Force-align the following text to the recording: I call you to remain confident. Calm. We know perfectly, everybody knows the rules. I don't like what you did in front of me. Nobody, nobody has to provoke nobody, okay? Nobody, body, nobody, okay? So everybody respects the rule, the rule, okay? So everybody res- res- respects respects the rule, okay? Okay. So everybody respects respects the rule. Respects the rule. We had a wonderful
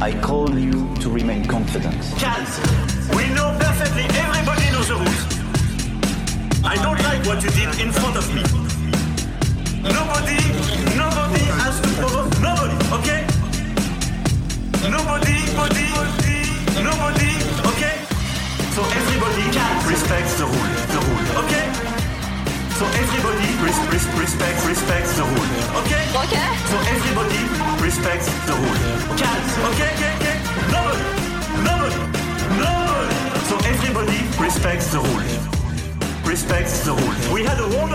I 0.00 0.12
call 0.20 0.50
you 0.58 0.94
to 1.00 1.08
remain 1.08 1.46
confident. 1.46 1.96
Calm. 2.18 2.44
We 3.16 3.28
know 3.34 3.56
perfectly, 3.58 4.04
everybody 4.18 4.66
knows 4.72 4.88
the 4.88 4.96
rules. 4.98 5.22
I 6.64 6.74
don't 6.82 7.00
like 7.02 7.24
what 7.26 7.42
you 7.42 7.50
did 7.50 7.70
in 7.80 7.92
front 7.92 8.16
of 8.16 8.26
me. 8.34 8.42
Nobody, 9.86 10.40
nobody 10.98 11.44
has 11.62 11.80
to 11.80 11.88
provoke 12.00 12.32
nobody, 12.42 12.76
okay? 12.98 13.22
Nobody, 14.90 15.36
body, 15.54 15.86
nobody, 16.82 17.30
okay? 17.70 17.96
So 18.74 18.82
everybody 18.82 19.46
respects 19.88 20.34
the 20.42 20.46
rule, 20.50 20.74
the 20.90 21.00
rule, 21.06 21.26
okay? 21.46 21.66
So 22.76 22.84
everybody 22.98 23.46
res- 23.62 23.84
res- 23.94 24.10
respects 24.18 24.66
respects 24.66 25.16
the 25.16 25.22
rule, 25.24 25.50
okay? 25.86 26.02
Okay. 26.26 26.48
So 26.72 26.76
everybody 26.90 27.40
respects 27.80 28.26
respects 34.74 34.92
the 34.92 34.98
rule. 34.98 36.28
Respects 36.28 36.84
the 36.84 36.92
rule. 36.94 37.32
We 37.32 37.44
had 37.44 37.60
a 37.60 37.68
wonderful 37.78 37.93